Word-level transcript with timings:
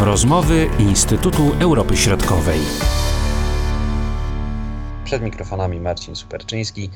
Rozmowy 0.00 0.70
Instytutu 0.78 1.42
Europy 1.60 1.96
Środkowej. 1.96 2.60
Przed 5.04 5.22
mikrofonami 5.22 5.80
Marcin 5.80 6.16
Superczyński. 6.16 6.90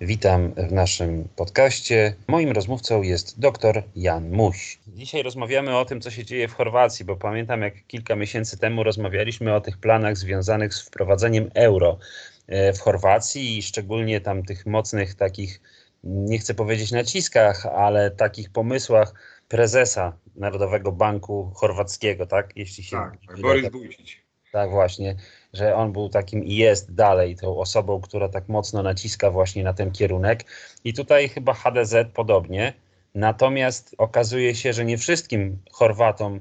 Witam 0.00 0.52
w 0.52 0.72
naszym 0.72 1.28
podcaście. 1.36 2.14
Moim 2.28 2.50
rozmówcą 2.50 3.02
jest 3.02 3.40
dr 3.40 3.82
Jan 3.96 4.30
Muś. 4.30 4.78
Dzisiaj 4.86 5.22
rozmawiamy 5.22 5.78
o 5.78 5.84
tym, 5.84 6.00
co 6.00 6.10
się 6.10 6.24
dzieje 6.24 6.48
w 6.48 6.54
Chorwacji, 6.54 7.04
bo 7.04 7.16
pamiętam, 7.16 7.62
jak 7.62 7.86
kilka 7.86 8.16
miesięcy 8.16 8.58
temu 8.58 8.82
rozmawialiśmy 8.82 9.54
o 9.54 9.60
tych 9.60 9.78
planach 9.78 10.16
związanych 10.16 10.74
z 10.74 10.82
wprowadzeniem 10.82 11.50
euro 11.54 11.98
e, 12.46 12.72
w 12.72 12.80
Chorwacji 12.80 13.58
i 13.58 13.62
szczególnie 13.62 14.20
tam 14.20 14.42
tych 14.42 14.66
mocnych 14.66 15.14
takich, 15.14 15.60
nie 16.04 16.38
chcę 16.38 16.54
powiedzieć 16.54 16.92
naciskach, 16.92 17.66
ale 17.66 18.10
takich 18.10 18.50
pomysłach 18.50 19.14
prezesa 19.48 20.12
Narodowego 20.36 20.92
Banku 20.92 21.52
Chorwackiego, 21.54 22.26
tak? 22.26 22.56
Jeśli 22.56 22.84
się 22.84 22.96
tak, 22.96 23.40
Borys 23.40 23.70
Bujicic. 23.70 24.24
Tak, 24.52 24.70
właśnie, 24.70 25.16
że 25.52 25.76
on 25.76 25.92
był 25.92 26.08
takim 26.08 26.44
i 26.44 26.56
jest 26.56 26.94
dalej 26.94 27.36
tą 27.36 27.58
osobą, 27.58 28.00
która 28.00 28.28
tak 28.28 28.48
mocno 28.48 28.82
naciska 28.82 29.30
właśnie 29.30 29.64
na 29.64 29.74
ten 29.74 29.92
kierunek. 29.92 30.44
I 30.84 30.94
tutaj 30.94 31.28
chyba 31.28 31.54
HDZ 31.54 31.94
podobnie. 32.14 32.72
Natomiast 33.14 33.94
okazuje 33.98 34.54
się, 34.54 34.72
że 34.72 34.84
nie 34.84 34.98
wszystkim 34.98 35.58
Chorwatom 35.72 36.40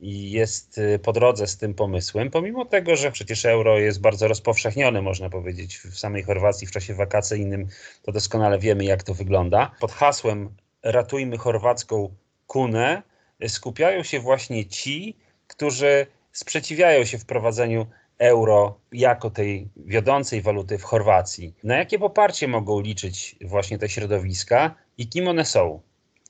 jest 0.00 0.78
y, 0.78 0.98
po 0.98 1.12
drodze 1.12 1.46
z 1.46 1.56
tym 1.56 1.74
pomysłem, 1.74 2.30
pomimo 2.30 2.64
tego, 2.64 2.96
że 2.96 3.12
przecież 3.12 3.44
euro 3.44 3.78
jest 3.78 4.00
bardzo 4.00 4.28
rozpowszechnione, 4.28 5.02
można 5.02 5.30
powiedzieć, 5.30 5.78
w 5.78 5.98
samej 5.98 6.22
Chorwacji 6.22 6.66
w 6.66 6.70
czasie 6.70 6.94
wakacyjnym, 6.94 7.68
to 8.02 8.12
doskonale 8.12 8.58
wiemy, 8.58 8.84
jak 8.84 9.02
to 9.02 9.14
wygląda. 9.14 9.70
Pod 9.80 9.92
hasłem 9.92 10.54
Ratujmy 10.82 11.38
chorwacką 11.38 12.14
kunę 12.50 13.02
skupiają 13.48 14.02
się 14.02 14.20
właśnie 14.20 14.66
ci, 14.66 15.16
którzy 15.46 16.06
sprzeciwiają 16.32 17.04
się 17.04 17.18
wprowadzeniu 17.18 17.86
euro 18.18 18.78
jako 18.92 19.30
tej 19.30 19.68
wiodącej 19.76 20.42
waluty 20.42 20.78
w 20.78 20.82
Chorwacji. 20.82 21.54
Na 21.64 21.76
jakie 21.76 21.98
poparcie 21.98 22.48
mogą 22.48 22.80
liczyć 22.80 23.36
właśnie 23.44 23.78
te 23.78 23.88
środowiska 23.88 24.74
i 24.98 25.08
kim 25.08 25.28
one 25.28 25.44
są? 25.44 25.80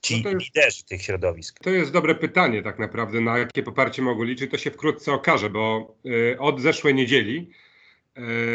Ci 0.03 0.23
no 0.25 0.31
liderzy 0.33 0.85
tych 0.85 1.03
środowisk. 1.03 1.59
To 1.65 1.71
jest 1.71 1.93
dobre 1.93 2.15
pytanie 2.15 2.62
tak 2.62 2.79
naprawdę, 2.79 3.21
na 3.21 3.39
jakie 3.39 3.62
poparcie 3.62 4.03
mogą 4.03 4.25
liczyć. 4.25 4.51
To 4.51 4.59
się 4.59 4.71
wkrótce 4.71 5.12
okaże, 5.12 5.51
bo 5.51 5.95
y, 6.07 6.37
od 6.39 6.61
zeszłej 6.61 6.95
niedzieli 6.95 7.51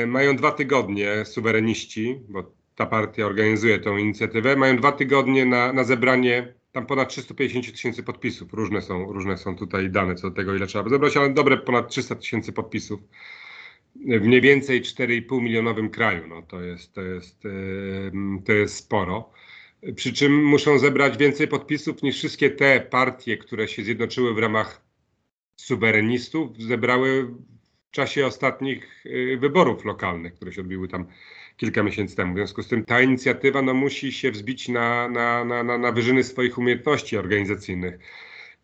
y, 0.04 0.08
mają 0.08 0.36
dwa 0.36 0.52
tygodnie 0.52 1.26
suwereniści, 1.26 2.20
bo 2.28 2.52
ta 2.76 2.86
partia 2.86 3.26
organizuje 3.26 3.80
tę 3.80 4.00
inicjatywę, 4.00 4.56
mają 4.56 4.78
dwa 4.78 4.92
tygodnie 4.92 5.46
na, 5.46 5.74
na 5.74 5.84
zebranie 5.84 6.54
tam 6.76 6.86
ponad 6.86 7.10
350 7.10 7.72
tysięcy 7.72 8.04
podpisów. 8.04 8.54
Różne 8.54 8.82
są, 8.82 9.14
różne 9.14 9.38
są 9.38 9.56
tutaj 9.56 9.90
dane 9.90 10.16
co 10.16 10.30
do 10.30 10.36
tego, 10.36 10.56
ile 10.56 10.68
trzeba 10.68 10.90
zebrać, 10.90 11.18
ale 11.18 11.30
dobre 11.30 11.58
ponad 11.58 11.90
300 11.90 12.16
tysięcy 12.16 12.54
podpisów 12.54 13.00
w 13.96 14.22
mniej 14.22 14.42
więcej 14.42 14.82
4,5 14.82 15.42
milionowym 15.42 15.90
kraju. 15.90 16.28
No, 16.28 16.42
to, 16.42 16.62
jest, 16.62 16.94
to, 16.94 17.02
jest, 17.02 17.44
to 18.46 18.54
jest 18.54 18.76
sporo. 18.76 19.30
Przy 19.96 20.14
czym 20.14 20.46
muszą 20.46 20.80
zebrać 20.80 21.18
więcej 21.18 21.48
podpisów 21.48 22.04
niż 22.04 22.18
wszystkie 22.18 22.50
te 22.50 22.80
partie, 22.80 23.38
które 23.38 23.68
się 23.68 23.84
zjednoczyły 23.84 24.34
w 24.34 24.38
ramach 24.38 24.82
suwerenistów, 25.56 26.58
zebrały 26.58 27.34
czasie 27.96 28.26
ostatnich 28.26 29.06
y, 29.06 29.38
wyborów 29.38 29.86
lokalnych, 29.86 30.34
które 30.34 30.54
się 30.54 30.62
odbyły 30.62 30.88
tam 30.88 31.06
kilka 31.58 31.84
miesięcy 31.84 32.16
temu. 32.16 32.34
W 32.34 32.38
związku 32.38 32.64
z 32.64 32.68
tym 32.68 32.86
ta 32.86 33.02
inicjatywa 33.02 33.62
no, 33.62 33.74
musi 33.74 34.12
się 34.12 34.32
wzbić 34.32 34.70
na, 34.70 35.10
na, 35.10 35.46
na, 35.46 35.78
na 35.78 35.92
wyżyny 35.92 36.24
swoich 36.24 36.58
umiejętności 36.58 37.18
organizacyjnych. 37.18 38.00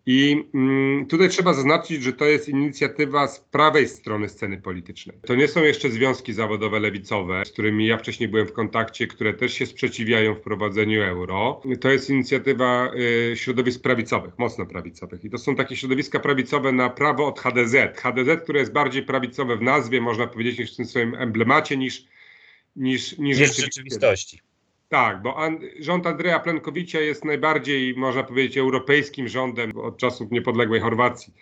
I 0.06 0.46
mm, 0.54 1.06
tutaj 1.06 1.30
trzeba 1.30 1.54
zaznaczyć, 1.54 2.04
że 2.04 2.14
to 2.14 2.26
jest 2.26 2.50
inicjatywa 2.50 3.28
z 3.28 3.40
prawej 3.40 3.88
strony 3.88 4.30
sceny 4.30 4.58
politycznej. 4.58 5.18
To 5.25 5.36
nie 5.36 5.48
są 5.48 5.64
jeszcze 5.64 5.90
związki 5.90 6.34
zawodowe 6.34 6.80
lewicowe, 6.80 7.46
z 7.46 7.52
którymi 7.52 7.88
ja 7.88 7.98
wcześniej 7.98 8.30
byłem 8.30 8.48
w 8.48 8.53
kontakcie, 8.53 9.08
które 9.08 9.34
też 9.34 9.53
się 9.53 9.66
sprzeciwiają 9.66 10.36
wprowadzeniu 10.36 11.03
euro. 11.03 11.62
To 11.81 11.90
jest 11.90 12.09
inicjatywa 12.09 12.92
y, 13.31 13.38
środowisk 13.38 13.81
prawicowych, 13.81 14.34
mocno 14.38 14.66
prawicowych. 14.66 15.25
I 15.25 15.30
to 15.30 15.38
są 15.38 15.56
takie 15.56 15.75
środowiska 15.75 16.20
prawicowe 16.20 16.72
na 16.72 16.90
prawo 16.90 17.28
od 17.28 17.40
HDZ. 17.40 17.75
HDZ, 17.96 18.42
które 18.44 18.59
jest 18.59 18.72
bardziej 18.72 19.04
prawicowe 19.04 19.58
w 19.58 19.62
nazwie, 19.62 20.02
można 20.02 20.28
powiedzieć, 20.28 20.59
niż 20.59 20.74
w 20.74 20.75
tym 20.75 20.86
swoim 20.86 21.16
emblemacie, 21.16 21.78
niż 21.78 22.06
niż, 22.75 23.18
niż, 23.18 23.40
niż 23.40 23.58
rzeczywistości. 23.58 24.40
Tak, 24.91 25.22
bo 25.22 25.38
an, 25.38 25.59
rząd 25.79 26.07
Andrzeja 26.07 26.40
Plenkowicza 26.40 27.00
jest 27.00 27.25
najbardziej, 27.25 27.96
można 27.96 28.24
powiedzieć, 28.24 28.57
europejskim 28.57 29.28
rządem 29.28 29.78
od 29.78 29.97
czasów 29.97 30.31
niepodległej 30.31 30.81
Chorwacji 30.81 31.34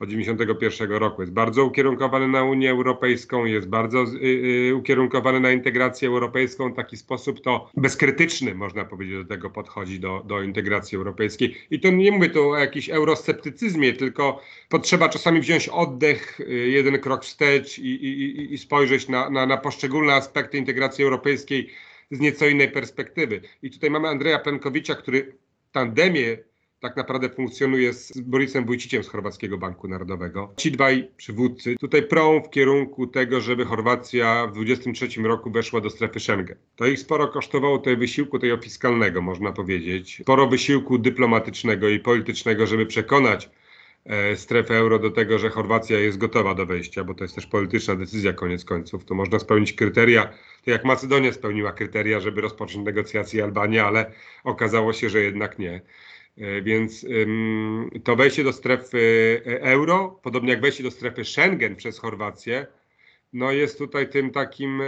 od 0.00 0.08
1991 0.08 0.98
roku. 0.98 1.22
Jest 1.22 1.32
bardzo 1.32 1.64
ukierunkowany 1.64 2.28
na 2.28 2.44
Unię 2.44 2.70
Europejską, 2.70 3.44
jest 3.44 3.68
bardzo 3.68 4.04
y, 4.04 4.68
y, 4.68 4.74
ukierunkowany 4.74 5.40
na 5.40 5.52
integrację 5.52 6.08
europejską. 6.08 6.72
W 6.72 6.76
taki 6.76 6.96
sposób 6.96 7.40
to 7.40 7.70
bezkrytyczny, 7.76 8.54
można 8.54 8.84
powiedzieć, 8.84 9.16
do 9.16 9.24
tego 9.24 9.50
podchodzi, 9.50 10.00
do, 10.00 10.22
do 10.24 10.42
integracji 10.42 10.96
europejskiej. 10.96 11.56
I 11.70 11.80
to 11.80 11.90
nie 11.90 12.12
mówię 12.12 12.30
tu 12.30 12.50
o 12.50 12.58
jakimś 12.58 12.90
eurosceptycyzmie, 12.90 13.92
tylko 13.92 14.40
potrzeba 14.68 15.08
czasami 15.08 15.40
wziąć 15.40 15.68
oddech, 15.68 16.40
y, 16.40 16.68
jeden 16.68 16.98
krok 16.98 17.24
wstecz 17.24 17.78
i, 17.78 17.88
i, 17.88 18.54
i 18.54 18.58
spojrzeć 18.58 19.08
na, 19.08 19.30
na, 19.30 19.46
na 19.46 19.56
poszczególne 19.56 20.14
aspekty 20.14 20.58
integracji 20.58 21.04
europejskiej 21.04 21.70
z 22.10 22.20
nieco 22.20 22.46
innej 22.46 22.70
perspektywy. 22.70 23.40
I 23.62 23.70
tutaj 23.70 23.90
mamy 23.90 24.08
Andrzeja 24.08 24.38
Plenkowicza, 24.38 24.94
który 24.94 25.36
w 25.68 25.72
tandemie 25.72 26.38
tak 26.80 26.96
naprawdę 26.96 27.28
funkcjonuje 27.28 27.92
z 27.92 28.20
Borisem 28.20 28.66
Wójciciem 28.66 29.04
z 29.04 29.08
Chorwackiego 29.08 29.58
Banku 29.58 29.88
Narodowego. 29.88 30.52
Ci 30.56 30.72
dwaj 30.72 31.10
przywódcy 31.16 31.76
tutaj 31.80 32.02
prą 32.02 32.42
w 32.42 32.50
kierunku 32.50 33.06
tego, 33.06 33.40
żeby 33.40 33.64
Chorwacja 33.64 34.46
w 34.46 34.52
2023 34.52 35.22
roku 35.22 35.50
weszła 35.50 35.80
do 35.80 35.90
strefy 35.90 36.20
Schengen. 36.20 36.56
To 36.76 36.86
ich 36.86 36.98
sporo 36.98 37.28
kosztowało 37.28 37.78
tej 37.78 37.96
wysiłku 37.96 38.38
tego 38.38 38.56
fiskalnego, 38.56 39.22
można 39.22 39.52
powiedzieć. 39.52 40.18
Sporo 40.22 40.46
wysiłku 40.46 40.98
dyplomatycznego 40.98 41.88
i 41.88 42.00
politycznego, 42.00 42.66
żeby 42.66 42.86
przekonać 42.86 43.50
strefę 44.34 44.74
euro 44.74 44.98
do 44.98 45.10
tego, 45.10 45.38
że 45.38 45.50
Chorwacja 45.50 45.98
jest 46.00 46.18
gotowa 46.18 46.54
do 46.54 46.66
wejścia, 46.66 47.04
bo 47.04 47.14
to 47.14 47.24
jest 47.24 47.34
też 47.34 47.46
polityczna 47.46 47.96
decyzja 47.96 48.32
koniec 48.32 48.64
końców. 48.64 49.04
To 49.04 49.14
można 49.14 49.38
spełnić 49.38 49.72
kryteria, 49.72 50.24
tak 50.24 50.66
jak 50.66 50.84
Macedonia 50.84 51.32
spełniła 51.32 51.72
kryteria, 51.72 52.20
żeby 52.20 52.40
rozpocząć 52.40 52.84
negocjacje 52.84 53.44
Albania, 53.44 53.86
ale 53.86 54.12
okazało 54.44 54.92
się, 54.92 55.10
że 55.10 55.20
jednak 55.20 55.58
nie. 55.58 55.80
E, 56.38 56.62
więc 56.62 57.06
to 58.04 58.16
wejście 58.16 58.44
do 58.44 58.52
strefy 58.52 59.42
e, 59.46 59.60
euro, 59.60 60.20
podobnie 60.22 60.50
jak 60.50 60.60
wejście 60.60 60.82
do 60.82 60.90
strefy 60.90 61.24
Schengen 61.24 61.76
przez 61.76 61.98
Chorwację, 61.98 62.66
no 63.32 63.52
jest 63.52 63.78
tutaj 63.78 64.10
tym 64.10 64.30
takim 64.30 64.80
e, 64.80 64.86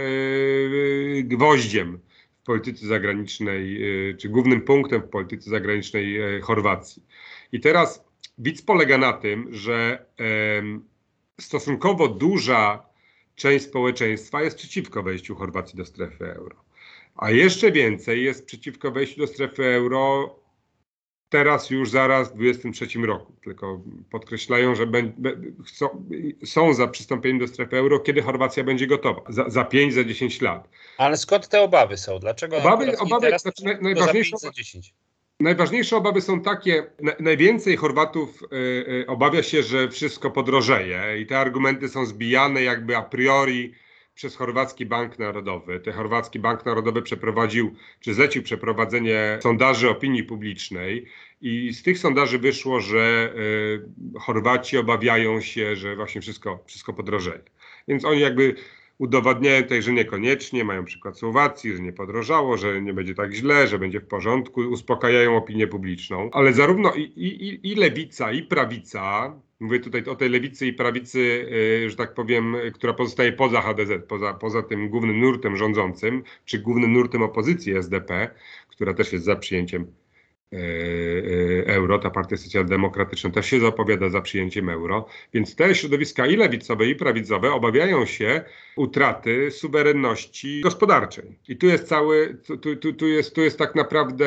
gwoździem 1.23 1.99
w 2.41 2.43
polityce 2.45 2.87
zagranicznej, 2.87 3.81
czy 4.17 4.29
głównym 4.29 4.61
punktem 4.61 5.01
w 5.01 5.09
polityce 5.09 5.49
zagranicznej 5.49 6.41
Chorwacji. 6.41 7.03
I 7.51 7.59
teraz 7.59 8.08
widz 8.39 8.61
polega 8.61 8.97
na 8.97 9.13
tym, 9.13 9.47
że 9.51 10.05
stosunkowo 11.39 12.07
duża 12.07 12.85
część 13.35 13.65
społeczeństwa 13.65 14.41
jest 14.41 14.57
przeciwko 14.57 15.03
wejściu 15.03 15.35
Chorwacji 15.35 15.77
do 15.77 15.85
strefy 15.85 16.25
euro. 16.25 16.55
A 17.15 17.31
jeszcze 17.31 17.71
więcej 17.71 18.23
jest 18.23 18.45
przeciwko 18.45 18.91
wejściu 18.91 19.21
do 19.21 19.27
strefy 19.27 19.65
euro 19.65 20.35
teraz 21.29 21.69
już 21.69 21.89
zaraz 21.89 22.27
w 22.27 22.35
2023 22.35 23.07
roku. 23.07 23.33
Tylko 23.43 23.81
podkreślają, 24.11 24.75
że 24.75 24.85
są 26.45 26.73
za 26.73 26.87
przystąpieniem 26.87 27.39
do 27.39 27.47
strefy 27.47 27.77
euro, 27.77 27.99
kiedy 27.99 28.21
Chorwacja 28.21 28.63
będzie 28.63 28.87
gotowa. 28.87 29.21
Za, 29.29 29.49
za 29.49 29.63
5, 29.63 29.93
za 29.93 30.03
10 30.03 30.41
lat. 30.41 30.69
Ale 30.97 31.17
skąd 31.17 31.47
te 31.47 31.61
obawy 31.61 31.97
są? 31.97 32.19
Dlaczego 32.19 32.57
obawy, 32.57 32.97
obawy 32.97 33.25
teraz, 33.25 33.41
znaczy, 33.41 33.63
najważniejsze, 33.81 34.37
za 34.37 34.51
10? 34.51 34.93
Najważniejsze 35.41 35.97
obawy 35.97 36.21
są 36.21 36.41
takie, 36.41 36.83
na, 36.99 37.11
najwięcej 37.19 37.77
Chorwatów 37.77 38.43
y, 38.43 38.55
y, 38.55 39.07
obawia 39.07 39.43
się, 39.43 39.63
że 39.63 39.89
wszystko 39.89 40.31
podrożeje 40.31 41.21
i 41.21 41.25
te 41.25 41.39
argumenty 41.39 41.89
są 41.89 42.05
zbijane 42.05 42.63
jakby 42.63 42.97
a 42.97 43.01
priori 43.01 43.73
przez 44.15 44.35
Chorwacki 44.35 44.85
Bank 44.85 45.19
Narodowy. 45.19 45.79
Ten 45.79 45.93
Chorwacki 45.93 46.39
Bank 46.39 46.65
Narodowy 46.65 47.01
przeprowadził, 47.01 47.75
czy 47.99 48.13
zlecił 48.13 48.43
przeprowadzenie 48.43 49.39
sondaży 49.41 49.89
opinii 49.89 50.23
publicznej 50.23 51.05
i 51.41 51.73
z 51.73 51.83
tych 51.83 51.97
sondaży 51.99 52.39
wyszło, 52.39 52.79
że 52.79 53.33
y, 54.15 54.19
Chorwaci 54.19 54.77
obawiają 54.77 55.41
się, 55.41 55.75
że 55.75 55.95
właśnie 55.95 56.21
wszystko, 56.21 56.63
wszystko 56.67 56.93
podrożeje. 56.93 57.43
Więc 57.87 58.05
oni 58.05 58.19
jakby 58.19 58.55
udowadniają 58.99 59.63
tutaj, 59.63 59.81
że 59.81 59.93
niekoniecznie, 59.93 60.63
mają 60.63 60.85
przykład 60.85 61.17
Słowacji, 61.17 61.75
że 61.75 61.83
nie 61.83 61.93
podrożało, 61.93 62.57
że 62.57 62.81
nie 62.81 62.93
będzie 62.93 63.15
tak 63.15 63.33
źle, 63.33 63.67
że 63.67 63.79
będzie 63.79 63.99
w 63.99 64.07
porządku, 64.07 64.61
uspokajają 64.61 65.37
opinię 65.37 65.67
publiczną. 65.67 66.29
Ale 66.33 66.53
zarówno 66.53 66.93
i, 66.93 67.01
i, 67.01 67.71
i 67.71 67.75
lewica, 67.75 68.31
i 68.31 68.43
prawica 68.43 69.35
Mówię 69.59 69.79
tutaj 69.79 70.03
o 70.03 70.15
tej 70.15 70.29
lewicy 70.29 70.67
i 70.67 70.73
prawicy, 70.73 71.19
y, 71.83 71.89
że 71.89 71.95
tak 71.95 72.13
powiem, 72.13 72.55
która 72.73 72.93
pozostaje 72.93 73.31
poza 73.31 73.61
HDZ, 73.61 73.91
poza, 74.07 74.33
poza 74.33 74.63
tym 74.63 74.89
głównym 74.89 75.19
nurtem 75.19 75.57
rządzącym, 75.57 76.23
czy 76.45 76.59
głównym 76.59 76.93
nurtem 76.93 77.23
opozycji 77.23 77.73
SDP, 77.73 78.29
która 78.69 78.93
też 78.93 79.13
jest 79.13 79.25
za 79.25 79.35
przyjęciem 79.35 79.93
euro, 81.65 81.99
ta 81.99 82.09
partia 82.09 82.37
socjaldemokratyczna 82.37 83.29
też 83.29 83.45
się 83.45 83.59
zapowiada 83.59 84.09
za 84.09 84.21
przyjęciem 84.21 84.69
euro, 84.69 85.05
więc 85.33 85.55
te 85.55 85.75
środowiska 85.75 86.27
i 86.27 86.35
lewicowe 86.35 86.87
i 86.87 86.95
prawicowe 86.95 87.51
obawiają 87.51 88.05
się 88.05 88.43
utraty 88.75 89.51
suwerenności 89.51 90.61
gospodarczej. 90.61 91.37
I 91.47 91.57
tu 91.57 91.65
jest 91.67 91.87
cały, 91.87 92.37
tu, 92.45 92.75
tu, 92.75 92.93
tu, 92.93 93.07
jest, 93.07 93.35
tu 93.35 93.41
jest 93.41 93.59
tak 93.59 93.75
naprawdę 93.75 94.25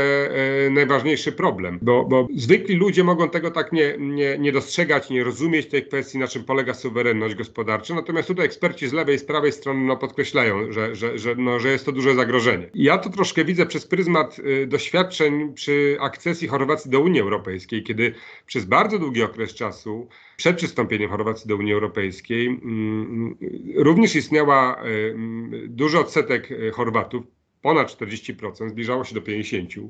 e, 0.66 0.70
najważniejszy 0.70 1.32
problem, 1.32 1.78
bo, 1.82 2.04
bo 2.04 2.28
zwykli 2.36 2.76
ludzie 2.76 3.04
mogą 3.04 3.28
tego 3.28 3.50
tak 3.50 3.72
nie, 3.72 3.96
nie, 3.98 4.38
nie 4.38 4.52
dostrzegać, 4.52 5.10
nie 5.10 5.24
rozumieć 5.24 5.66
tej 5.66 5.86
kwestii, 5.86 6.18
na 6.18 6.28
czym 6.28 6.44
polega 6.44 6.74
suwerenność 6.74 7.34
gospodarcza, 7.34 7.94
natomiast 7.94 8.28
tutaj 8.28 8.46
eksperci 8.46 8.88
z 8.88 8.92
lewej 8.92 9.16
i 9.16 9.18
z 9.18 9.24
prawej 9.24 9.52
strony 9.52 9.84
no, 9.86 9.96
podkreślają, 9.96 10.72
że, 10.72 10.94
że, 10.94 11.18
że, 11.18 11.34
no, 11.34 11.60
że 11.60 11.68
jest 11.68 11.86
to 11.86 11.92
duże 11.92 12.14
zagrożenie. 12.14 12.70
Ja 12.74 12.98
to 12.98 13.10
troszkę 13.10 13.44
widzę 13.44 13.66
przez 13.66 13.86
pryzmat 13.86 14.36
doświadczeń 14.66 15.54
przy 15.54 15.96
akcesji 16.12 16.48
Chorwacji 16.48 16.90
do 16.90 17.00
Unii 17.00 17.20
Europejskiej, 17.20 17.82
kiedy 17.82 18.14
przez 18.46 18.64
bardzo 18.64 18.98
długi 18.98 19.22
okres 19.22 19.54
czasu 19.54 20.08
przed 20.36 20.56
przystąpieniem 20.56 21.10
Chorwacji 21.10 21.48
do 21.48 21.56
Unii 21.56 21.72
Europejskiej 21.72 22.46
mm, 22.46 23.38
również 23.76 24.16
istniała 24.16 24.84
y, 24.84 25.12
mm, 25.14 25.50
duży 25.76 25.98
odsetek 25.98 26.50
y, 26.50 26.70
Chorwatów, 26.70 27.24
ponad 27.62 27.88
40%, 27.88 28.68
zbliżało 28.68 29.04
się 29.04 29.14
do 29.14 29.20
50%, 29.20 29.88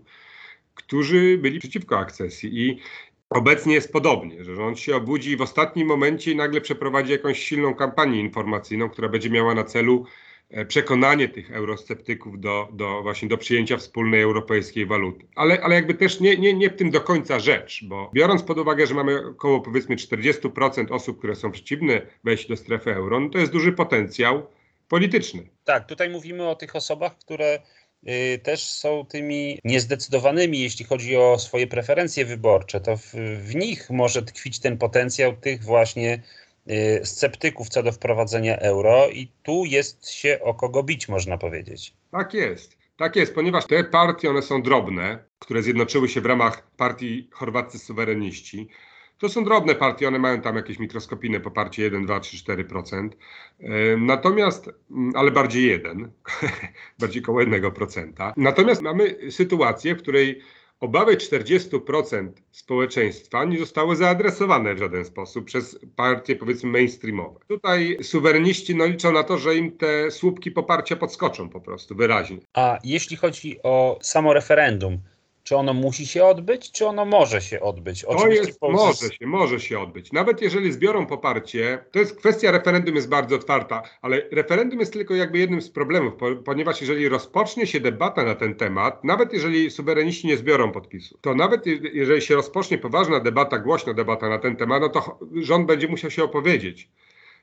którzy 0.74 1.38
byli 1.38 1.58
przeciwko 1.58 1.98
akcesji. 1.98 2.50
I 2.60 2.78
Obecnie 3.34 3.74
jest 3.74 3.92
podobnie, 3.92 4.44
że 4.44 4.54
rząd 4.56 4.80
się 4.80 4.96
obudzi 4.96 5.36
w 5.36 5.42
ostatnim 5.42 5.88
momencie 5.88 6.32
i 6.32 6.36
nagle 6.36 6.60
przeprowadzi 6.60 7.12
jakąś 7.12 7.38
silną 7.38 7.74
kampanię 7.74 8.20
informacyjną, 8.20 8.88
która 8.88 9.08
będzie 9.08 9.30
miała 9.30 9.54
na 9.54 9.64
celu 9.64 10.04
e, 10.06 10.31
przekonanie 10.68 11.28
tych 11.28 11.50
eurosceptyków 11.50 12.40
do, 12.40 12.68
do 12.72 13.02
właśnie 13.02 13.28
do 13.28 13.38
przyjęcia 13.38 13.76
wspólnej 13.76 14.22
europejskiej 14.22 14.86
waluty. 14.86 15.26
Ale, 15.34 15.60
ale 15.60 15.74
jakby 15.74 15.94
też 15.94 16.20
nie, 16.20 16.36
nie, 16.36 16.54
nie 16.54 16.70
w 16.70 16.76
tym 16.76 16.90
do 16.90 17.00
końca 17.00 17.38
rzecz, 17.38 17.84
bo 17.84 18.10
biorąc 18.14 18.42
pod 18.42 18.58
uwagę, 18.58 18.86
że 18.86 18.94
mamy 18.94 19.26
około 19.26 19.60
powiedzmy 19.60 19.96
40% 19.96 20.92
osób, 20.92 21.18
które 21.18 21.34
są 21.34 21.52
przeciwne 21.52 22.02
wejściu 22.24 22.48
do 22.48 22.56
strefy 22.56 22.94
euro, 22.94 23.20
no 23.20 23.30
to 23.30 23.38
jest 23.38 23.52
duży 23.52 23.72
potencjał 23.72 24.46
polityczny. 24.88 25.48
Tak, 25.64 25.86
tutaj 25.86 26.10
mówimy 26.10 26.48
o 26.48 26.54
tych 26.54 26.76
osobach, 26.76 27.18
które 27.18 27.58
y, 28.08 28.38
też 28.42 28.64
są 28.64 29.06
tymi 29.06 29.58
niezdecydowanymi, 29.64 30.60
jeśli 30.60 30.84
chodzi 30.84 31.16
o 31.16 31.38
swoje 31.38 31.66
preferencje 31.66 32.24
wyborcze, 32.24 32.80
to 32.80 32.96
w, 32.96 33.14
w 33.38 33.54
nich 33.54 33.90
może 33.90 34.22
tkwić 34.22 34.60
ten 34.60 34.78
potencjał 34.78 35.36
tych 35.36 35.62
właśnie 35.62 36.22
sceptyków 37.04 37.68
co 37.68 37.82
do 37.82 37.92
wprowadzenia 37.92 38.56
euro 38.56 39.08
i 39.08 39.28
tu 39.42 39.64
jest 39.64 40.10
się 40.10 40.38
o 40.42 40.54
kogo 40.54 40.82
bić, 40.82 41.08
można 41.08 41.38
powiedzieć. 41.38 41.94
Tak 42.10 42.34
jest. 42.34 42.76
Tak 42.96 43.16
jest, 43.16 43.34
ponieważ 43.34 43.66
te 43.66 43.84
partie, 43.84 44.30
one 44.30 44.42
są 44.42 44.62
drobne, 44.62 45.24
które 45.38 45.62
zjednoczyły 45.62 46.08
się 46.08 46.20
w 46.20 46.26
ramach 46.26 46.70
partii 46.76 47.28
chorwaccy 47.32 47.78
suwereniści. 47.78 48.68
To 49.18 49.28
są 49.28 49.44
drobne 49.44 49.74
partie, 49.74 50.08
one 50.08 50.18
mają 50.18 50.40
tam 50.40 50.56
jakieś 50.56 50.78
mikroskopijne 50.78 51.40
poparcie 51.40 51.82
1, 51.82 52.06
2, 52.06 52.20
3, 52.20 52.36
4%. 52.36 53.08
E, 53.60 53.96
Natomiast, 53.96 54.70
mm, 54.90 55.12
ale 55.16 55.30
bardziej 55.30 55.66
1, 55.66 56.12
bardziej 57.00 57.22
koło 57.22 57.40
1%. 57.40 58.32
Natomiast 58.36 58.82
mamy 58.82 59.16
sytuację, 59.30 59.94
w 59.94 60.02
której 60.02 60.42
obawy 60.82 61.16
40% 61.16 62.28
społeczeństwa 62.50 63.44
nie 63.44 63.58
zostały 63.58 63.96
zaadresowane 63.96 64.74
w 64.74 64.78
żaden 64.78 65.04
sposób 65.04 65.44
przez 65.44 65.78
partie 65.96 66.36
powiedzmy 66.36 66.70
mainstreamowe. 66.70 67.40
Tutaj 67.48 67.98
suwereniści 68.02 68.74
no, 68.74 68.86
liczą 68.86 69.12
na 69.12 69.22
to, 69.22 69.38
że 69.38 69.56
im 69.56 69.76
te 69.76 70.10
słupki 70.10 70.50
poparcia 70.50 70.96
podskoczą 70.96 71.48
po 71.48 71.60
prostu 71.60 71.94
wyraźnie. 71.94 72.38
A 72.54 72.78
jeśli 72.84 73.16
chodzi 73.16 73.62
o 73.62 73.98
samo 74.02 74.32
referendum, 74.32 74.98
czy 75.44 75.56
ono 75.56 75.74
musi 75.74 76.06
się 76.06 76.24
odbyć, 76.24 76.72
czy 76.72 76.86
ono 76.86 77.04
może 77.04 77.40
się 77.40 77.60
odbyć? 77.60 78.00
To 78.02 78.08
jest, 78.28 78.58
może 78.72 79.14
się, 79.14 79.26
może 79.26 79.60
się 79.60 79.80
odbyć. 79.80 80.12
Nawet 80.12 80.42
jeżeli 80.42 80.72
zbiorą 80.72 81.06
poparcie, 81.06 81.84
to 81.90 81.98
jest 81.98 82.16
kwestia 82.16 82.50
referendum 82.50 82.94
jest 82.94 83.08
bardzo 83.08 83.36
otwarta, 83.36 83.82
ale 84.02 84.22
referendum 84.32 84.80
jest 84.80 84.92
tylko 84.92 85.14
jakby 85.14 85.38
jednym 85.38 85.62
z 85.62 85.70
problemów, 85.70 86.14
po, 86.14 86.36
ponieważ 86.36 86.80
jeżeli 86.80 87.08
rozpocznie 87.08 87.66
się 87.66 87.80
debata 87.80 88.24
na 88.24 88.34
ten 88.34 88.54
temat, 88.54 89.04
nawet 89.04 89.32
jeżeli 89.32 89.70
suwereniści 89.70 90.26
nie 90.26 90.36
zbiorą 90.36 90.72
podpisów, 90.72 91.20
to 91.20 91.34
nawet 91.34 91.66
je- 91.66 91.78
jeżeli 91.92 92.22
się 92.22 92.34
rozpocznie 92.34 92.78
poważna 92.78 93.20
debata, 93.20 93.58
głośna 93.58 93.94
debata 93.94 94.28
na 94.28 94.38
ten 94.38 94.56
temat, 94.56 94.82
no 94.82 94.88
to 94.88 95.18
rząd 95.34 95.66
będzie 95.66 95.88
musiał 95.88 96.10
się 96.10 96.24
opowiedzieć. 96.24 96.88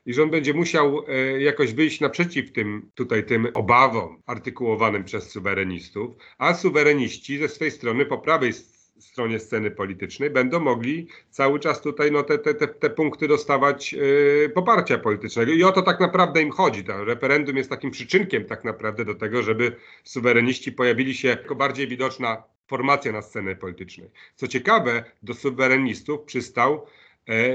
I 0.05 0.13
rząd 0.13 0.31
będzie 0.31 0.53
musiał 0.53 1.05
e, 1.07 1.41
jakoś 1.41 1.73
wyjść 1.73 1.99
naprzeciw 1.99 2.51
tym 2.51 2.91
tutaj 2.95 3.25
tym 3.25 3.47
obawom 3.53 4.21
artykułowanym 4.25 5.03
przez 5.03 5.31
suwerenistów, 5.31 6.15
a 6.37 6.53
suwereniści 6.53 7.37
ze 7.37 7.49
swej 7.49 7.71
strony 7.71 8.05
po 8.05 8.17
prawej 8.17 8.53
stronie 8.99 9.39
sceny 9.39 9.71
politycznej 9.71 10.29
będą 10.29 10.59
mogli 10.59 11.07
cały 11.29 11.59
czas 11.59 11.81
tutaj 11.81 12.11
no, 12.11 12.23
te, 12.23 12.37
te, 12.37 12.53
te, 12.53 12.89
punkty 12.89 13.27
dostawać 13.27 13.93
e, 14.45 14.49
poparcia 14.49 14.97
politycznego. 14.97 15.51
I 15.51 15.63
o 15.63 15.71
to 15.71 15.81
tak 15.81 15.99
naprawdę 15.99 16.41
im 16.41 16.51
chodzi. 16.51 16.83
To 16.83 17.05
referendum 17.05 17.57
jest 17.57 17.69
takim 17.69 17.91
przyczynkiem 17.91 18.45
tak 18.45 18.63
naprawdę 18.63 19.05
do 19.05 19.15
tego, 19.15 19.43
żeby 19.43 19.75
suwereniści 20.03 20.71
pojawili 20.71 21.15
się 21.15 21.27
jako 21.27 21.55
bardziej 21.55 21.87
widoczna 21.87 22.43
formacja 22.67 23.11
na 23.11 23.21
scenie 23.21 23.55
politycznej. 23.55 24.09
Co 24.35 24.47
ciekawe, 24.47 25.03
do 25.23 25.33
suwerenistów 25.33 26.21
przystał 26.21 26.85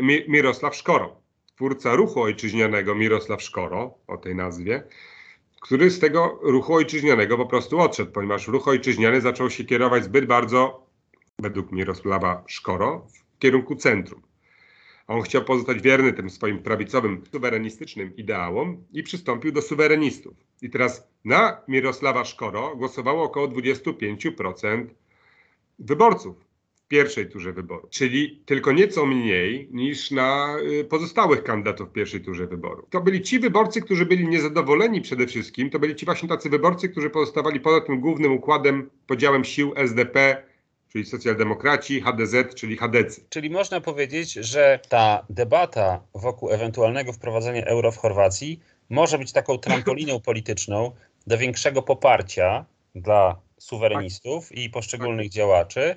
Mi- 0.02 0.24
Mirosław 0.28 0.76
Szkoro 0.76 1.23
twórca 1.54 1.94
ruchu 1.94 2.22
ojczyźnianego 2.22 2.94
Mirosław 2.94 3.42
Szkoro, 3.42 3.94
o 4.06 4.16
tej 4.16 4.34
nazwie, 4.34 4.82
który 5.60 5.90
z 5.90 6.00
tego 6.00 6.38
ruchu 6.42 6.74
ojczyźnianego 6.74 7.36
po 7.36 7.46
prostu 7.46 7.80
odszedł, 7.80 8.12
ponieważ 8.12 8.48
ruch 8.48 8.68
ojczyźniany 8.68 9.20
zaczął 9.20 9.50
się 9.50 9.64
kierować 9.64 10.04
zbyt 10.04 10.26
bardzo, 10.26 10.86
według 11.38 11.72
Mirosława 11.72 12.44
Szkoro, 12.46 13.06
w 13.36 13.38
kierunku 13.38 13.76
centrum. 13.76 14.22
On 15.06 15.22
chciał 15.22 15.44
pozostać 15.44 15.82
wierny 15.82 16.12
tym 16.12 16.30
swoim 16.30 16.62
prawicowym, 16.62 17.22
suwerenistycznym 17.32 18.16
ideałom 18.16 18.84
i 18.92 19.02
przystąpił 19.02 19.52
do 19.52 19.62
suwerenistów. 19.62 20.34
I 20.62 20.70
teraz 20.70 21.08
na 21.24 21.60
Mirosława 21.68 22.24
Szkoro 22.24 22.76
głosowało 22.76 23.22
około 23.22 23.48
25% 23.48 24.86
wyborców 25.78 26.36
pierwszej 26.88 27.28
turze 27.30 27.52
wyboru, 27.52 27.88
czyli 27.90 28.42
tylko 28.46 28.72
nieco 28.72 29.06
mniej 29.06 29.68
niż 29.72 30.10
na 30.10 30.56
y, 30.80 30.84
pozostałych 30.84 31.42
kandydatów 31.42 31.88
w 31.88 31.92
pierwszej 31.92 32.20
turze 32.20 32.46
wyboru. 32.46 32.86
To 32.90 33.00
byli 33.00 33.22
ci 33.22 33.38
wyborcy, 33.38 33.80
którzy 33.80 34.06
byli 34.06 34.28
niezadowoleni 34.28 35.00
przede 35.00 35.26
wszystkim, 35.26 35.70
to 35.70 35.78
byli 35.78 35.94
ci 35.94 36.06
właśnie 36.06 36.28
tacy 36.28 36.50
wyborcy, 36.50 36.88
którzy 36.88 37.10
pozostawali 37.10 37.60
poza 37.60 37.80
tym 37.80 38.00
głównym 38.00 38.32
układem, 38.32 38.90
podziałem 39.06 39.44
sił 39.44 39.72
SDP, 39.76 40.42
czyli 40.94 41.06
socjaldemokraci, 41.06 42.00
HDZ, 42.00 42.54
czyli 42.54 42.76
Hadecy. 42.76 43.24
Czyli 43.28 43.50
można 43.50 43.80
powiedzieć, 43.80 44.32
że 44.32 44.80
ta 44.88 45.26
debata 45.30 46.02
wokół 46.14 46.50
ewentualnego 46.50 47.12
wprowadzenia 47.12 47.64
euro 47.64 47.92
w 47.92 47.96
Chorwacji 47.96 48.60
może 48.90 49.18
być 49.18 49.32
taką 49.32 49.58
trampoliną 49.58 50.20
polityczną 50.30 50.92
do 51.26 51.38
większego 51.38 51.82
poparcia 51.82 52.64
dla 52.94 53.36
suwerenistów 53.58 54.52
i 54.52 54.70
poszczególnych 54.70 55.28
działaczy, 55.28 55.96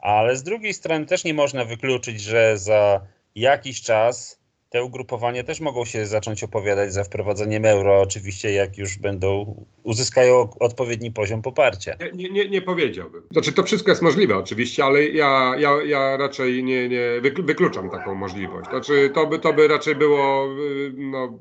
ale 0.00 0.36
z 0.36 0.42
drugiej 0.42 0.74
strony 0.74 1.06
też 1.06 1.24
nie 1.24 1.34
można 1.34 1.64
wykluczyć, 1.64 2.20
że 2.20 2.58
za 2.58 3.00
jakiś 3.34 3.82
czas 3.82 4.46
te 4.70 4.84
ugrupowania 4.84 5.44
też 5.44 5.60
mogą 5.60 5.84
się 5.84 6.06
zacząć 6.06 6.44
opowiadać 6.44 6.92
za 6.92 7.04
wprowadzeniem 7.04 7.64
euro, 7.64 8.00
oczywiście 8.00 8.52
jak 8.52 8.78
już 8.78 8.98
będą, 8.98 9.64
uzyskają 9.82 10.50
odpowiedni 10.60 11.12
poziom 11.12 11.42
poparcia. 11.42 11.96
Nie, 12.14 12.30
nie, 12.30 12.48
nie, 12.48 12.62
powiedziałbym. 12.62 13.22
Znaczy 13.30 13.52
to 13.52 13.62
wszystko 13.62 13.90
jest 13.90 14.02
możliwe 14.02 14.36
oczywiście, 14.36 14.84
ale 14.84 15.04
ja, 15.04 15.54
ja, 15.58 15.70
ja 15.86 16.16
raczej 16.16 16.64
nie, 16.64 16.88
nie 16.88 17.20
wyklu- 17.22 17.46
wykluczam 17.46 17.90
taką 17.90 18.14
możliwość. 18.14 18.70
Znaczy 18.70 19.10
to 19.14 19.26
by, 19.26 19.38
to 19.38 19.52
by 19.52 19.68
raczej 19.68 19.94
było 19.94 20.48
y, 20.60 20.92
no, 20.96 21.38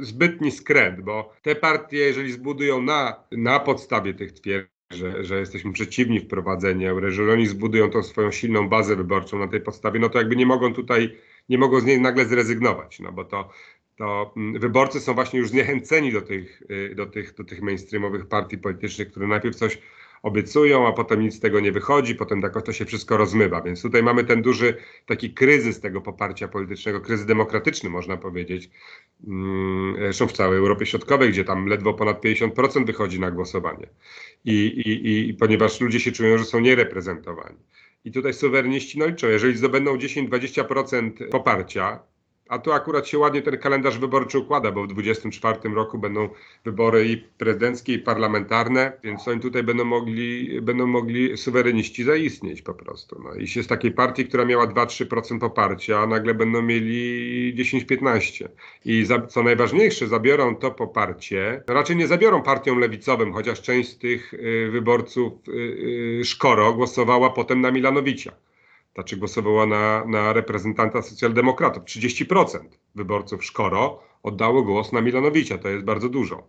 zbytni 0.00 0.50
skręt, 0.50 1.00
bo 1.00 1.32
te 1.42 1.54
partie, 1.54 1.98
jeżeli 1.98 2.32
zbudują 2.32 2.82
na, 2.82 3.24
na 3.32 3.60
podstawie 3.60 4.14
tych 4.14 4.32
twierdzeń, 4.32 4.75
że, 4.90 5.24
że 5.24 5.38
jesteśmy 5.40 5.72
przeciwni 5.72 6.20
wprowadzeniu 6.20 6.88
euro, 6.88 7.06
jeżeli 7.06 7.30
oni 7.30 7.46
zbudują 7.46 7.90
tą 7.90 8.02
swoją 8.02 8.30
silną 8.30 8.68
bazę 8.68 8.96
wyborczą 8.96 9.38
na 9.38 9.48
tej 9.48 9.60
podstawie, 9.60 10.00
no 10.00 10.08
to 10.08 10.18
jakby 10.18 10.36
nie 10.36 10.46
mogą 10.46 10.74
tutaj, 10.74 11.16
nie 11.48 11.58
mogą 11.58 11.80
z 11.80 11.84
niej 11.84 12.00
nagle 12.00 12.24
zrezygnować, 12.24 13.00
no 13.00 13.12
bo 13.12 13.24
to, 13.24 13.50
to 13.96 14.32
mm, 14.36 14.60
wyborcy 14.60 15.00
są 15.00 15.14
właśnie 15.14 15.38
już 15.38 15.48
zniechęceni 15.48 16.12
do 16.12 16.22
tych, 16.22 16.62
y, 16.70 16.94
do 16.94 17.06
tych, 17.06 17.34
do 17.34 17.44
tych 17.44 17.62
mainstreamowych 17.62 18.26
partii 18.26 18.58
politycznych, 18.58 19.10
które 19.10 19.26
najpierw 19.26 19.56
coś 19.56 19.78
obiecują, 20.26 20.88
a 20.88 20.92
potem 20.92 21.20
nic 21.20 21.34
z 21.34 21.40
tego 21.40 21.60
nie 21.60 21.72
wychodzi, 21.72 22.14
potem 22.14 22.42
tak 22.42 22.62
to 22.62 22.72
się 22.72 22.84
wszystko 22.84 23.16
rozmywa. 23.16 23.62
Więc 23.62 23.82
tutaj 23.82 24.02
mamy 24.02 24.24
ten 24.24 24.42
duży 24.42 24.76
taki 25.06 25.34
kryzys 25.34 25.80
tego 25.80 26.00
poparcia 26.00 26.48
politycznego, 26.48 27.00
kryzys 27.00 27.26
demokratyczny 27.26 27.90
można 27.90 28.16
powiedzieć. 28.16 28.70
Mm, 29.26 29.94
Zresztą 29.98 30.26
w 30.26 30.32
całej 30.32 30.58
Europie 30.58 30.86
Środkowej, 30.86 31.30
gdzie 31.30 31.44
tam 31.44 31.66
ledwo 31.66 31.94
ponad 31.94 32.24
50% 32.24 32.86
wychodzi 32.86 33.20
na 33.20 33.30
głosowanie. 33.30 33.86
I, 34.44 34.52
i, 34.52 35.28
I 35.28 35.34
ponieważ 35.34 35.80
ludzie 35.80 36.00
się 36.00 36.12
czują, 36.12 36.38
że 36.38 36.44
są 36.44 36.60
niereprezentowani. 36.60 37.58
I 38.04 38.12
tutaj 38.12 38.34
suwereniści 38.34 38.98
no 38.98 39.06
liczą, 39.06 39.28
jeżeli 39.28 39.56
zdobędą 39.56 39.96
10-20% 39.96 41.28
poparcia, 41.28 42.00
A 42.48 42.58
tu 42.58 42.72
akurat 42.72 43.08
się 43.08 43.18
ładnie 43.18 43.42
ten 43.42 43.58
kalendarz 43.58 43.98
wyborczy 43.98 44.38
układa, 44.38 44.72
bo 44.72 44.82
w 44.82 44.88
2024 44.88 45.74
roku 45.74 45.98
będą 45.98 46.28
wybory 46.64 47.06
i 47.08 47.16
prezydenckie, 47.16 47.92
i 47.92 47.98
parlamentarne, 47.98 48.92
więc 49.04 49.28
oni 49.28 49.40
tutaj 49.40 49.62
będą 49.62 49.84
mogli, 49.84 50.60
będą 50.62 50.86
mogli 50.86 51.38
suwereniści 51.38 52.04
zaistnieć 52.04 52.62
po 52.62 52.74
prostu. 52.74 53.22
No, 53.24 53.34
I 53.34 53.48
się 53.48 53.62
z 53.62 53.66
takiej 53.66 53.92
partii, 53.92 54.24
która 54.24 54.44
miała 54.44 54.66
2-3% 54.66 55.38
poparcia, 55.38 56.06
nagle 56.06 56.34
będą 56.34 56.62
mieli 56.62 57.54
10-15%. 57.56 58.48
I 58.84 59.04
za, 59.04 59.26
co 59.26 59.42
najważniejsze, 59.42 60.06
zabiorą 60.06 60.56
to 60.56 60.70
poparcie, 60.70 61.62
raczej 61.66 61.96
nie 61.96 62.06
zabiorą 62.06 62.42
partiom 62.42 62.78
lewicowym, 62.78 63.32
chociaż 63.32 63.62
część 63.62 63.88
z 63.88 63.98
tych 63.98 64.34
y, 64.34 64.68
wyborców 64.72 65.32
y, 65.48 65.52
y, 66.20 66.24
Szkoro 66.24 66.72
głosowała 66.72 67.30
potem 67.30 67.60
na 67.60 67.70
Milanowicza 67.70 68.32
znaczy 68.96 69.16
głosowała 69.16 69.66
na, 69.66 70.04
na 70.04 70.32
reprezentanta 70.32 71.02
socjaldemokratów. 71.02 71.84
30% 71.84 72.58
wyborców 72.94 73.44
Szkoro 73.44 74.02
oddało 74.22 74.62
głos 74.62 74.92
na 74.92 75.00
Milanowicza, 75.00 75.58
to 75.58 75.68
jest 75.68 75.84
bardzo 75.84 76.08
dużo. 76.08 76.48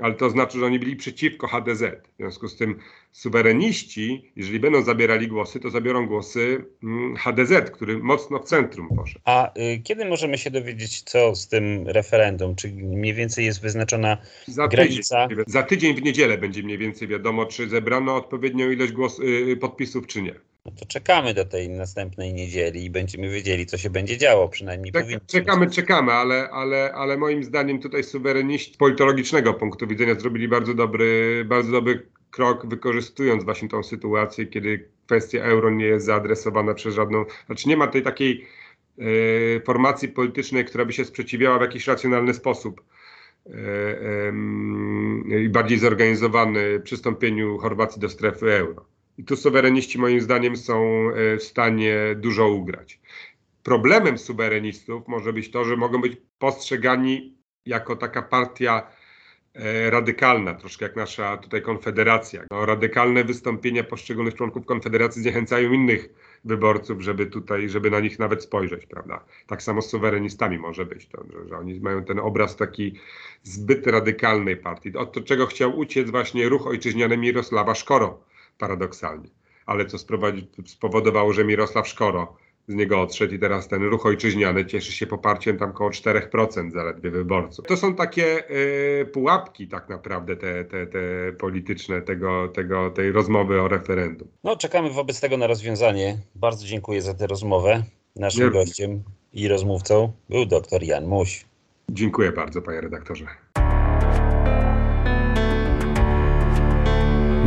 Ale 0.00 0.14
to 0.14 0.30
znaczy, 0.30 0.58
że 0.58 0.66
oni 0.66 0.78
byli 0.78 0.96
przeciwko 0.96 1.46
HDZ. 1.46 1.80
W 1.80 2.16
związku 2.18 2.48
z 2.48 2.56
tym 2.56 2.78
suwereniści, 3.12 4.32
jeżeli 4.36 4.60
będą 4.60 4.82
zabierali 4.82 5.28
głosy, 5.28 5.60
to 5.60 5.70
zabiorą 5.70 6.06
głosy 6.06 6.64
mm, 6.82 7.16
HDZ, 7.16 7.70
który 7.70 7.98
mocno 7.98 8.38
w 8.38 8.44
centrum 8.44 8.88
poszedł. 8.96 9.20
A 9.24 9.58
y, 9.58 9.80
kiedy 9.84 10.04
możemy 10.04 10.38
się 10.38 10.50
dowiedzieć, 10.50 11.02
co 11.02 11.34
z 11.34 11.48
tym 11.48 11.88
referendum? 11.88 12.56
Czy 12.56 12.72
mniej 12.72 13.14
więcej 13.14 13.44
jest 13.44 13.62
wyznaczona 13.62 14.18
Za 14.46 14.68
Granica. 14.68 15.28
tydzień, 15.28 15.44
za 15.46 15.62
tydzień 15.62 15.94
w 15.94 16.02
niedzielę 16.02 16.38
będzie 16.38 16.62
mniej 16.62 16.78
więcej 16.78 17.08
wiadomo, 17.08 17.46
czy 17.46 17.68
zebrano 17.68 18.16
odpowiednią 18.16 18.70
ilość 18.70 18.92
głos, 18.92 19.18
y, 19.18 19.56
podpisów, 19.56 20.06
czy 20.06 20.22
nie. 20.22 20.34
No 20.64 20.72
to 20.72 20.86
czekamy 20.86 21.34
do 21.34 21.44
tej 21.44 21.68
następnej 21.68 22.34
niedzieli 22.34 22.84
i 22.84 22.90
będziemy 22.90 23.30
wiedzieli, 23.30 23.66
co 23.66 23.78
się 23.78 23.90
będzie 23.90 24.18
działo, 24.18 24.48
przynajmniej 24.48 24.92
Czek, 24.92 25.06
czekamy, 25.26 25.70
czekamy, 25.70 26.12
ale, 26.12 26.50
ale, 26.50 26.92
ale 26.94 27.16
moim 27.16 27.44
zdaniem 27.44 27.80
tutaj 27.80 28.04
suwereniści 28.04 28.74
z 28.74 28.76
politologicznego 28.76 29.54
punktu 29.54 29.86
widzenia 29.86 30.14
zrobili 30.14 30.48
bardzo 30.48 30.74
dobry, 30.74 31.44
bardzo 31.48 31.72
dobry 31.72 32.06
krok, 32.30 32.66
wykorzystując 32.66 33.44
właśnie 33.44 33.68
tą 33.68 33.82
sytuację, 33.82 34.46
kiedy 34.46 34.88
kwestia 35.06 35.42
euro 35.42 35.70
nie 35.70 35.84
jest 35.84 36.06
zaadresowana 36.06 36.74
przez 36.74 36.94
żadną, 36.94 37.24
znaczy 37.46 37.68
nie 37.68 37.76
ma 37.76 37.86
tej 37.86 38.02
takiej 38.02 38.46
e, 38.98 39.04
formacji 39.60 40.08
politycznej, 40.08 40.64
która 40.64 40.84
by 40.84 40.92
się 40.92 41.04
sprzeciwiała 41.04 41.58
w 41.58 41.62
jakiś 41.62 41.86
racjonalny 41.86 42.34
sposób 42.34 42.82
em, 43.46 45.24
i 45.44 45.48
bardziej 45.48 45.78
zorganizowany 45.78 46.80
przystąpieniu 46.80 47.58
Chorwacji 47.58 48.00
do 48.00 48.08
strefy 48.08 48.52
euro. 48.52 48.92
I 49.18 49.24
tu 49.24 49.36
suwereniści 49.36 49.98
moim 49.98 50.20
zdaniem 50.20 50.56
są 50.56 51.08
e, 51.10 51.36
w 51.36 51.42
stanie 51.42 51.96
dużo 52.16 52.48
ugrać. 52.48 53.00
Problemem 53.62 54.18
suwerenistów 54.18 55.08
może 55.08 55.32
być 55.32 55.50
to, 55.50 55.64
że 55.64 55.76
mogą 55.76 56.00
być 56.00 56.16
postrzegani 56.38 57.36
jako 57.66 57.96
taka 57.96 58.22
partia 58.22 58.86
e, 59.54 59.90
radykalna, 59.90 60.54
troszkę 60.54 60.84
jak 60.84 60.96
nasza 60.96 61.36
tutaj 61.36 61.62
konfederacja. 61.62 62.44
No, 62.50 62.66
radykalne 62.66 63.24
wystąpienia 63.24 63.84
poszczególnych 63.84 64.34
członków 64.34 64.66
konfederacji 64.66 65.22
zniechęcają 65.22 65.72
innych 65.72 66.08
wyborców, 66.44 67.00
żeby 67.00 67.26
tutaj, 67.26 67.68
żeby 67.68 67.90
na 67.90 68.00
nich 68.00 68.18
nawet 68.18 68.42
spojrzeć, 68.42 68.86
prawda? 68.86 69.24
Tak 69.46 69.62
samo 69.62 69.82
z 69.82 69.90
suwerenistami 69.90 70.58
może 70.58 70.86
być, 70.86 71.06
to, 71.06 71.24
że, 71.32 71.48
że 71.48 71.58
oni 71.58 71.80
mają 71.80 72.04
ten 72.04 72.18
obraz 72.18 72.56
taki 72.56 73.00
zbyt 73.42 73.86
radykalnej 73.86 74.56
partii. 74.56 74.96
Od 74.96 75.12
to, 75.12 75.20
czego 75.20 75.46
chciał 75.46 75.78
uciec 75.78 76.10
właśnie 76.10 76.48
ruch 76.48 76.66
ojczyźniany 76.66 77.16
Mirosława 77.16 77.74
Szkoro, 77.74 78.31
paradoksalnie. 78.58 79.28
Ale 79.66 79.86
co 79.86 79.98
spowodowało, 80.66 81.32
że 81.32 81.44
Mirosław 81.44 81.88
Szkoro 81.88 82.36
z 82.68 82.74
niego 82.74 83.00
odszedł 83.00 83.34
i 83.34 83.38
teraz 83.38 83.68
ten 83.68 83.82
ruch 83.82 84.06
ojczyźniany 84.06 84.66
cieszy 84.66 84.92
się 84.92 85.06
poparciem 85.06 85.58
tam 85.58 85.70
około 85.70 85.90
4% 85.90 86.70
zaledwie 86.70 87.10
wyborców. 87.10 87.66
To 87.66 87.76
są 87.76 87.94
takie 87.94 88.50
y, 88.50 89.06
pułapki 89.06 89.68
tak 89.68 89.88
naprawdę 89.88 90.36
te, 90.36 90.64
te, 90.64 90.86
te 90.86 91.00
polityczne 91.38 92.02
tego, 92.02 92.48
tego, 92.48 92.90
tej 92.90 93.12
rozmowy 93.12 93.60
o 93.60 93.68
referendum. 93.68 94.28
No, 94.44 94.56
czekamy 94.56 94.90
wobec 94.90 95.20
tego 95.20 95.36
na 95.36 95.46
rozwiązanie. 95.46 96.18
Bardzo 96.34 96.66
dziękuję 96.66 97.02
za 97.02 97.14
tę 97.14 97.26
rozmowę. 97.26 97.82
Naszym 98.16 98.44
Nie. 98.44 98.50
gościem 98.50 99.02
i 99.32 99.48
rozmówcą 99.48 100.12
był 100.28 100.46
dr 100.46 100.82
Jan 100.82 101.06
Muś. 101.06 101.44
Dziękuję 101.88 102.32
bardzo 102.32 102.62
panie 102.62 102.80
redaktorze. 102.80 103.26